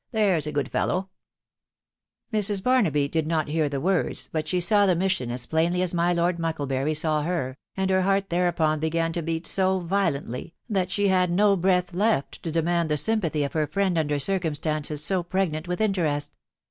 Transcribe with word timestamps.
there's 0.11 0.47
a 0.47 0.51
good 0.51 0.71
fellow* 0.71 1.11
Mrs. 2.33 2.63
Barnaby 2.63 3.07
did 3.07 3.27
not 3.27 3.49
hear 3.49 3.69
the 3.69 3.79
words, 3.79 4.29
but 4.31 4.47
she 4.47 4.59
saw 4.59 4.87
the 4.87 4.95
ma* 4.95 5.05
8ion 5.05 5.29
as 5.29 5.45
plainly 5.45 5.83
as 5.83 5.93
my 5.93 6.11
Lord 6.11 6.39
Mucklebury 6.39 6.97
saw 6.97 7.21
her, 7.21 7.55
and 7.77 7.91
her 7.91 8.01
bent 8.01 8.29
thereupon 8.31 8.79
began 8.79 9.13
to 9.13 9.21
beat 9.21 9.45
so 9.45 9.77
violently, 9.79 10.55
that 10.67 10.89
she 10.89 11.09
had 11.09 11.29
no 11.29 11.55
breath 11.55 11.93
left 11.93 12.41
to 12.41 12.49
demand 12.51 12.89
the 12.89 12.97
sympathy 12.97 13.43
of 13.43 13.53
her 13.53 13.67
friend 13.67 13.95
under 13.95 14.15
circumstaneei 14.17 14.97
so 14.97 15.21
pregnant 15.21 15.67
with 15.67 15.79
interest. 15.79 16.33